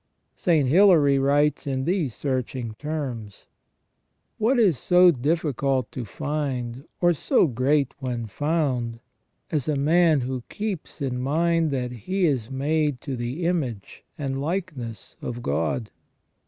[0.35, 0.67] St.
[0.67, 3.45] Hilary writes in these searching terms:"
[4.39, 8.99] What is so difficult to find, or so great when found,
[9.51, 14.41] as a man who keeps in mind that he is made to the image and
[14.41, 15.91] likeness of God